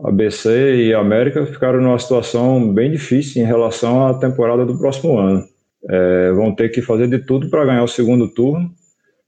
[0.00, 5.18] A BC e América ficaram numa situação bem difícil em relação à temporada do próximo
[5.18, 5.44] ano.
[5.90, 8.72] É, vão ter que fazer de tudo para ganhar o segundo turno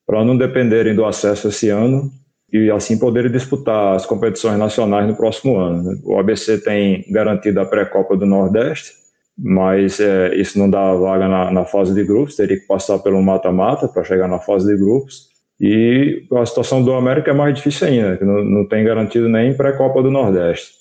[0.06, 2.10] para não dependerem do acesso esse ano
[2.52, 5.82] e assim poderem disputar as competições nacionais no próximo ano.
[5.82, 5.98] Né?
[6.04, 8.92] O ABC tem garantido a pré-copa do Nordeste,
[9.36, 13.20] mas é, isso não dá vaga na, na, fase de grupos, teria que passar pelo
[13.20, 15.32] mata-mata para chegar na fase de grupos.
[15.60, 19.56] E a situação do América é mais difícil ainda, que não, não tem garantido nem
[19.56, 20.74] pré-copa do Nordeste.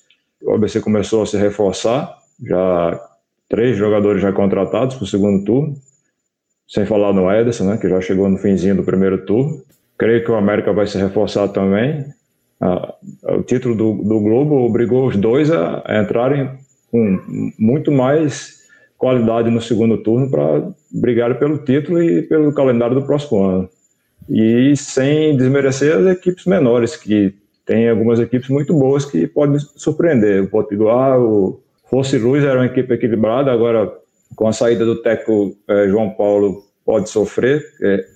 [0.43, 2.15] O ABC começou a se reforçar,
[2.47, 2.99] já
[3.49, 5.75] três jogadores já contratados para o segundo turno,
[6.67, 9.61] sem falar no Ederson, né, que já chegou no finzinho do primeiro turno.
[9.97, 12.05] Creio que o América vai se reforçar também.
[12.59, 16.49] Ah, o título do, do, Globo obrigou os dois a, a entrarem
[16.91, 17.19] com
[17.59, 18.63] muito mais
[18.97, 23.69] qualidade no segundo turno para brigar pelo título e pelo calendário do próximo ano.
[24.29, 30.43] E sem desmerecer as equipes menores, que tem algumas equipes muito boas que podem surpreender.
[30.43, 33.91] O Potiguar, o Fosse Luz era uma equipe equilibrada, agora
[34.35, 37.63] com a saída do técnico eh, João Paulo, pode sofrer,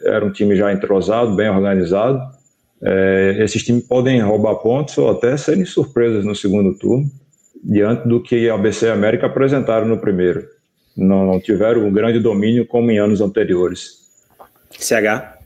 [0.03, 2.19] era um time já entrosado, bem organizado.
[2.81, 7.09] é, esses times podem roubar pontos ou até serem surpresas no segundo turno,
[7.63, 10.45] diante do que a ABC e a América apresentaram no primeiro.
[10.95, 14.05] Não, não tiveram um grande domínio como em anos anteriores.
[14.71, 15.37] CH?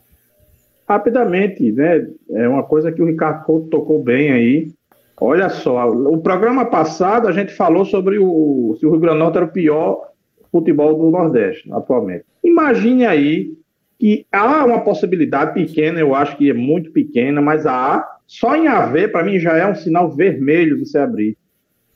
[0.88, 2.06] Rapidamente, né?
[2.32, 4.72] É uma coisa que o Ricardo Couto tocou bem aí.
[5.20, 9.24] Olha só, o programa passado a gente falou sobre o, se o Rio Grande do
[9.24, 10.11] Norte era o pior
[10.52, 12.26] futebol do Nordeste atualmente.
[12.44, 13.54] Imagine aí
[14.00, 18.68] que há uma possibilidade pequena, eu acho que é muito pequena, mas há, só em
[18.68, 21.38] haver, para mim já é um sinal vermelho de se abrir.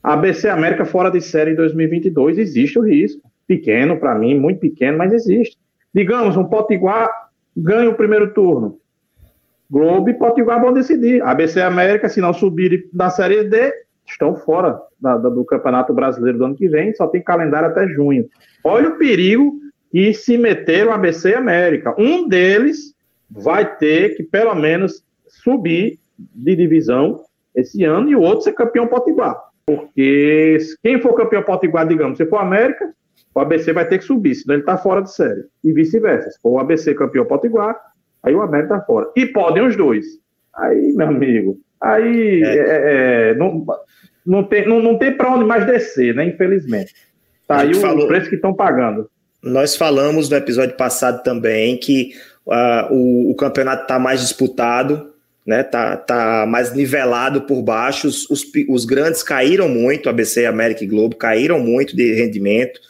[0.02, 3.28] ABC América fora de série em 2022, existe o risco.
[3.44, 5.56] Pequeno para mim, muito pequeno, mas existe.
[5.92, 7.08] Digamos, um Potiguar
[7.56, 8.78] ganha o primeiro turno.
[9.68, 11.20] Globo e Potiguar vão decidir.
[11.22, 13.72] ABC América, se não subirem da Série D,
[14.12, 17.86] estão fora da, da, do Campeonato Brasileiro do ano que vem, só tem calendário até
[17.88, 18.28] junho.
[18.64, 19.54] Olha o perigo
[19.92, 21.94] e se meteram ABC América.
[21.98, 22.94] Um deles
[23.30, 27.22] vai ter que, pelo menos, subir de divisão
[27.54, 29.40] esse ano e o outro ser campeão potiguar.
[29.64, 32.92] Porque quem for campeão potiguar, digamos, se for América,
[33.34, 35.44] o ABC vai ter que subir, senão ele está fora de série.
[35.62, 36.30] E vice-versa.
[36.30, 37.76] Se for o ABC campeão potiguar,
[38.22, 39.10] aí o América está fora.
[39.16, 40.06] E podem os dois.
[40.54, 42.48] Aí, meu amigo, aí é.
[42.48, 43.66] É, é, não,
[44.24, 46.24] não tem, não, não tem para onde mais descer, né?
[46.26, 46.94] Infelizmente.
[47.46, 48.08] Tá aí o falou.
[48.08, 49.08] preço que estão pagando.
[49.42, 52.12] Nós falamos no episódio passado também que
[52.46, 55.12] uh, o, o, campeonato está mais disputado,
[55.46, 55.62] né?
[55.62, 58.08] Tá, tá mais nivelado por baixo.
[58.08, 62.80] Os, os, os grandes caíram muito, ABC, América e Globo caíram muito de rendimento.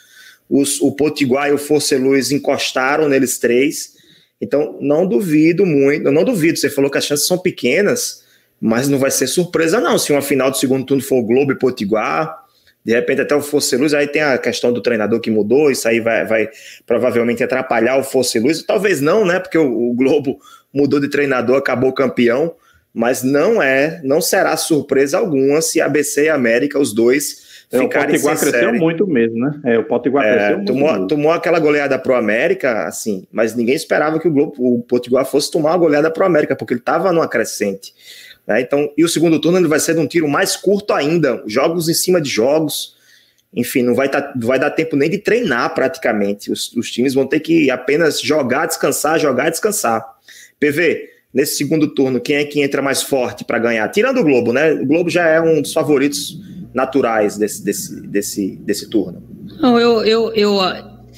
[0.48, 3.94] Os, o Potiguar e o Força Luz encostaram neles três.
[4.40, 6.58] Então, não duvido muito, não duvido.
[6.58, 8.24] Você falou que as chances são pequenas,
[8.60, 9.98] mas não vai ser surpresa, não.
[9.98, 12.46] Se uma final do segundo turno for Globo e Potiguar,
[12.86, 15.88] de repente até o Fosse Luz, aí tem a questão do treinador que mudou, isso
[15.88, 16.48] aí vai, vai
[16.86, 20.38] provavelmente atrapalhar o Fosse Luz, talvez não, né, porque o, o, Globo
[20.72, 22.54] mudou de treinador, acabou campeão,
[22.94, 28.06] mas não é, não será surpresa alguma se ABC e América, os dois, é, ficarem
[28.06, 28.78] O Potiguar cresceu série.
[28.78, 32.84] muito mesmo, né, é, o Potiguar é, cresceu muito tomou, tomou aquela goleada pro América,
[32.84, 36.54] assim, mas ninguém esperava que o, Globo, o Potiguar fosse tomar uma goleada pro América,
[36.54, 37.92] porque ele estava numa crescente.
[38.46, 38.60] Né?
[38.60, 41.88] Então, e o segundo turno ele vai ser de um tiro mais curto ainda, jogos
[41.88, 42.94] em cima de jogos.
[43.54, 46.52] Enfim, não vai, tá, vai dar tempo nem de treinar praticamente.
[46.52, 50.04] Os, os times vão ter que apenas jogar, descansar, jogar, descansar.
[50.60, 53.88] PV, nesse segundo turno, quem é que entra mais forte para ganhar?
[53.88, 54.72] Tirando o Globo, né?
[54.72, 56.38] O Globo já é um dos favoritos
[56.74, 59.22] naturais desse, desse, desse, desse turno.
[59.60, 60.60] Não, eu, eu, eu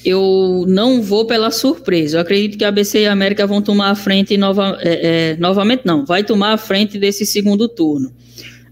[0.05, 2.17] eu não vou pela surpresa.
[2.17, 5.37] Eu acredito que a ABC e a América vão tomar a frente nova, é, é,
[5.39, 8.13] novamente, não, vai tomar a frente desse segundo turno.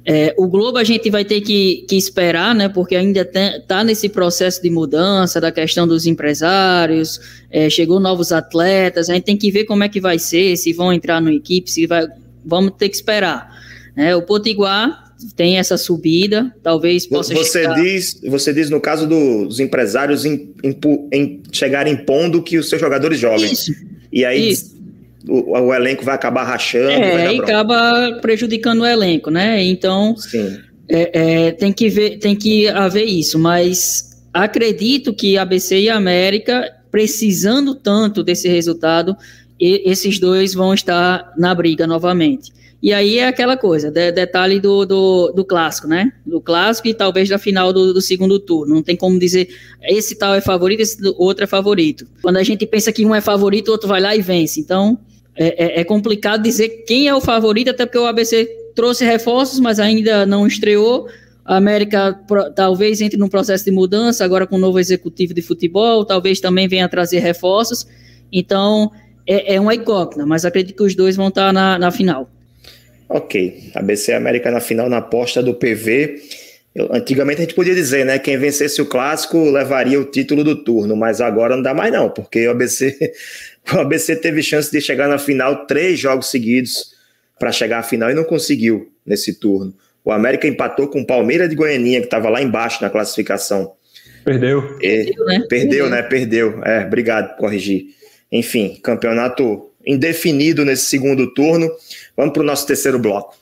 [0.09, 2.69] É, o Globo a gente vai ter que, que esperar, né?
[2.69, 9.11] Porque ainda está nesse processo de mudança da questão dos empresários, é, chegou novos atletas,
[9.11, 11.69] a gente tem que ver como é que vai ser, se vão entrar no equipe,
[11.69, 12.07] se vai.
[12.45, 13.51] Vamos ter que esperar.
[13.97, 17.74] É, o Potiguar tem essa subida, talvez possa você chegar...
[17.74, 20.79] diz Você diz no caso dos empresários em, em,
[21.12, 23.52] em chegar impondo que os seus jogadores joguem.
[23.52, 23.72] Isso.
[24.12, 24.76] E aí Isso.
[25.29, 26.90] O, o, elenco vai acabar rachando.
[26.90, 29.61] É, e acaba prejudicando o elenco, né?
[29.64, 30.14] Então
[30.88, 36.72] é, é, tem que ver, tem que haver isso, mas acredito que ABC e América,
[36.92, 39.16] precisando tanto desse resultado,
[39.61, 42.52] e, esses dois vão estar na briga novamente.
[42.83, 46.12] E aí é aquela coisa, de, detalhe do, do, do, clássico, né?
[46.25, 48.75] Do clássico e talvez da final do, do, segundo turno.
[48.75, 49.49] Não tem como dizer
[49.83, 52.07] esse tal é favorito, esse outro é favorito.
[52.23, 54.61] Quando a gente pensa que um é favorito, o outro vai lá e vence.
[54.61, 54.99] Então
[55.35, 59.59] é, é, é complicado dizer quem é o favorito, até porque o ABC trouxe reforços,
[59.59, 61.09] mas ainda não estreou.
[61.45, 65.41] A América pro, talvez entre num processo de mudança, agora com o novo executivo de
[65.41, 67.87] futebol, talvez também venha trazer reforços.
[68.31, 68.91] Então
[69.27, 72.29] é, é uma incógnita, mas acredito que os dois vão estar na, na final.
[73.09, 76.21] Ok, ABC América na final na aposta do PV.
[76.75, 78.19] Eu, antigamente a gente podia dizer, né?
[78.19, 82.11] Quem vencesse o clássico levaria o título do turno, mas agora não dá mais não,
[82.11, 83.14] porque o ABC,
[83.72, 86.95] o ABC teve chance de chegar na final três jogos seguidos
[87.39, 89.74] para chegar à final e não conseguiu nesse turno.
[90.05, 93.72] O América empatou com o Palmeiras de Goianinha, que estava lá embaixo na classificação.
[94.24, 94.76] Perdeu.
[94.80, 95.47] E, perdeu, né?
[95.49, 96.03] Perdeu, né?
[96.03, 96.64] Perdeu.
[96.64, 97.87] É, obrigado por corrigir.
[98.30, 101.70] Enfim, campeonato indefinido nesse segundo turno.
[102.16, 103.37] Vamos para o nosso terceiro bloco.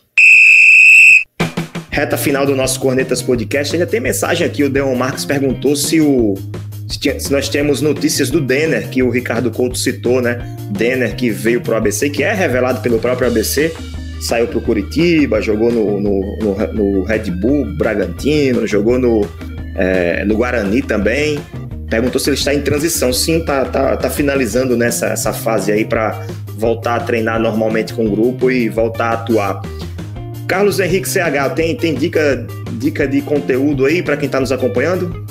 [1.90, 3.74] Reta final do nosso Cornetas Podcast.
[3.74, 4.64] Ainda tem mensagem aqui.
[4.64, 6.34] O Deon Marques perguntou se o
[6.88, 10.38] se nós temos notícias do Denner, que o Ricardo Couto citou, né?
[10.70, 13.72] Denner que veio para o ABC, que é revelado pelo próprio ABC,
[14.20, 19.26] saiu para o Curitiba, jogou no, no, no, no, Red Bull Bragantino, jogou no,
[19.76, 21.38] é, no Guarani também.
[21.88, 23.12] Perguntou se ele está em transição.
[23.12, 26.26] Sim, tá, tá, tá finalizando nessa essa fase aí para
[26.56, 29.62] voltar a treinar normalmente com o grupo e voltar a atuar.
[30.46, 35.24] Carlos Henrique CH, tem, tem dica, dica de conteúdo aí para quem está nos acompanhando?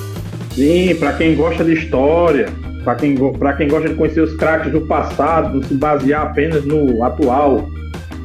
[0.54, 2.48] Sim, para quem gosta de história,
[2.84, 3.16] para quem,
[3.58, 7.68] quem gosta de conhecer os craques do passado, se basear apenas no atual.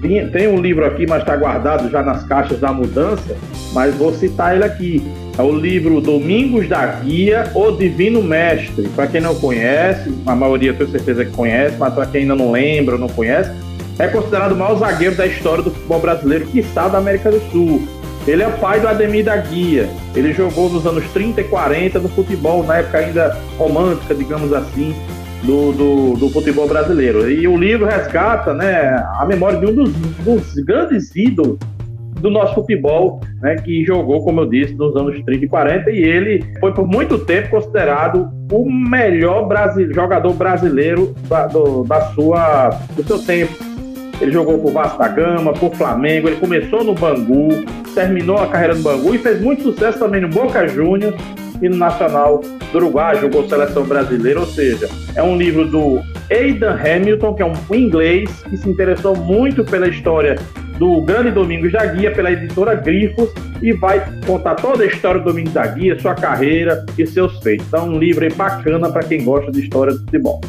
[0.01, 3.37] Tem, tem um livro aqui, mas está guardado já nas caixas da mudança,
[3.73, 5.03] mas vou citar ele aqui.
[5.39, 8.89] É o livro Domingos da Guia, O Divino Mestre.
[8.89, 12.51] Para quem não conhece, a maioria tenho certeza que conhece, mas para quem ainda não
[12.51, 13.53] lembra ou não conhece,
[14.01, 17.41] é considerado o maior zagueiro da história do futebol brasileiro, que está da América do
[17.53, 17.87] Sul.
[18.27, 19.89] Ele é o pai do Ademir da Guia.
[20.17, 24.93] Ele jogou nos anos 30 e 40 no futebol, na época ainda romântica, digamos assim,
[25.45, 27.31] do, do, do, futebol brasileiro.
[27.31, 31.59] E o livro resgata né, a memória de um dos, dos, grandes ídolos
[32.21, 35.99] do nosso futebol, né, que jogou, como eu disse, nos anos 30 e 40, e
[35.99, 39.49] ele foi por muito tempo considerado o melhor
[39.93, 43.53] jogador brasileiro da, do, da sua, do seu tempo.
[44.21, 47.49] Ele jogou por Vasco da Gama, por Flamengo, ele começou no Bangu,
[47.95, 51.15] terminou a carreira no Bangu e fez muito sucesso também no Boca Juniors
[51.63, 52.41] e no Nacional
[52.73, 56.01] do Uruguai, jogou seleção brasileira, ou seja, é um livro do
[56.31, 60.37] Aidan Hamilton, que é um inglês que se interessou muito pela história
[60.79, 65.27] do Grande Domingos da Guia, pela editora Grifos, e vai contar toda a história do
[65.27, 67.67] Domingos da Guia, sua carreira e seus feitos.
[67.67, 70.41] Então, um livro bacana para quem gosta de história do futebol.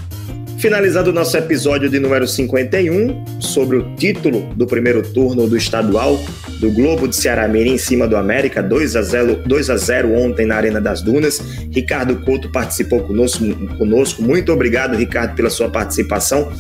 [0.60, 6.20] Finalizando o nosso episódio de número 51, sobre o título do primeiro turno do estadual
[6.60, 10.14] do Globo de Ceará Mirim em cima do América, 2 a 0, 2 a 0
[10.14, 11.40] ontem na Arena das Dunas.
[11.72, 13.46] Ricardo Couto participou conosco,
[13.78, 14.22] conosco.
[14.22, 16.52] Muito obrigado, Ricardo, pela sua participação.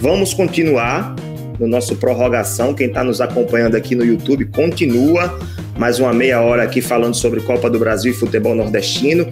[0.00, 1.16] Vamos continuar
[1.60, 2.74] no nosso prorrogação.
[2.74, 5.38] Quem está nos acompanhando aqui no YouTube, continua
[5.78, 9.26] mais uma meia hora aqui falando sobre Copa do Brasil e futebol nordestino,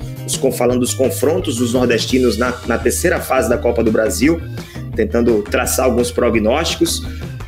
[0.56, 4.40] falando dos confrontos dos nordestinos na, na terceira fase da Copa do Brasil,
[4.96, 7.02] tentando traçar alguns prognósticos.